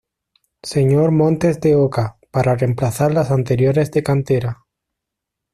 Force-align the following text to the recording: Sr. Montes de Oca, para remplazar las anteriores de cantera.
Sr. 0.65 1.11
Montes 1.11 1.61
de 1.61 1.75
Oca, 1.75 2.17
para 2.31 2.55
remplazar 2.55 3.13
las 3.13 3.29
anteriores 3.29 3.91
de 3.91 4.01
cantera. 4.01 4.65